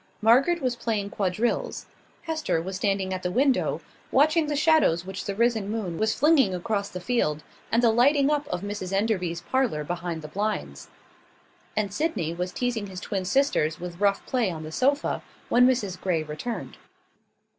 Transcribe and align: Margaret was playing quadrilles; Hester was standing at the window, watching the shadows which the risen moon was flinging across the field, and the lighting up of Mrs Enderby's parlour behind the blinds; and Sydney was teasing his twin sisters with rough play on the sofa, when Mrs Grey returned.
Margaret 0.19 0.63
was 0.63 0.75
playing 0.75 1.11
quadrilles; 1.11 1.85
Hester 2.23 2.59
was 2.59 2.75
standing 2.77 3.13
at 3.13 3.21
the 3.21 3.29
window, 3.29 3.81
watching 4.11 4.47
the 4.47 4.55
shadows 4.55 5.05
which 5.05 5.25
the 5.25 5.35
risen 5.35 5.69
moon 5.69 5.99
was 5.99 6.15
flinging 6.15 6.55
across 6.55 6.89
the 6.89 6.99
field, 6.99 7.43
and 7.71 7.83
the 7.83 7.91
lighting 7.91 8.31
up 8.31 8.47
of 8.47 8.61
Mrs 8.61 8.93
Enderby's 8.93 9.41
parlour 9.41 9.83
behind 9.83 10.23
the 10.23 10.27
blinds; 10.27 10.87
and 11.77 11.93
Sydney 11.93 12.33
was 12.33 12.51
teasing 12.51 12.87
his 12.87 12.99
twin 12.99 13.25
sisters 13.25 13.79
with 13.79 13.99
rough 13.99 14.25
play 14.25 14.49
on 14.49 14.63
the 14.63 14.71
sofa, 14.71 15.21
when 15.49 15.67
Mrs 15.67 16.01
Grey 16.01 16.23
returned. 16.23 16.77